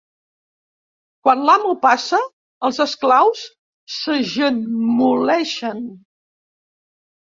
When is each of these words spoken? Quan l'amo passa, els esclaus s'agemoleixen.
Quan 1.27 1.43
l'amo 1.49 1.73
passa, 1.83 2.21
els 2.69 2.81
esclaus 2.85 3.43
s'agemoleixen. 3.99 5.87